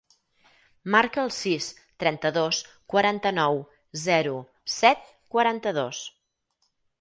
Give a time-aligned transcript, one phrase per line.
[0.93, 1.67] Marca el sis,
[2.03, 2.61] trenta-dos,
[2.95, 3.61] quaranta-nou,
[4.07, 4.35] zero,
[4.79, 5.05] set,
[5.37, 6.03] quaranta-dos.